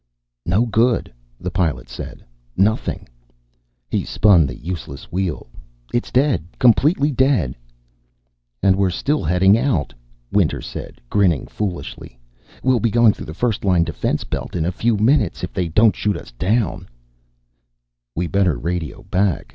"No 0.47 0.65
good," 0.65 1.13
the 1.39 1.51
Pilot 1.51 1.87
said. 1.87 2.25
"Nothing." 2.57 3.07
He 3.87 4.03
spun 4.03 4.47
the 4.47 4.57
useless 4.57 5.11
wheel. 5.11 5.45
"It's 5.93 6.11
dead, 6.11 6.43
completely 6.57 7.11
dead." 7.11 7.55
"And 8.63 8.77
we're 8.77 8.89
still 8.89 9.23
heading 9.23 9.59
out," 9.59 9.93
Winter 10.31 10.59
said, 10.59 10.99
grinning 11.11 11.45
foolishly. 11.45 12.17
"We'll 12.63 12.79
be 12.79 12.89
going 12.89 13.13
through 13.13 13.27
the 13.29 13.35
first 13.35 13.63
line 13.63 13.83
defense 13.83 14.23
belt 14.23 14.55
in 14.55 14.65
a 14.65 14.71
few 14.71 14.97
minutes. 14.97 15.43
If 15.43 15.53
they 15.53 15.67
don't 15.67 15.95
shoot 15.95 16.17
us 16.17 16.31
down" 16.31 16.87
"We 18.15 18.25
better 18.25 18.57
radio 18.57 19.03
back." 19.03 19.49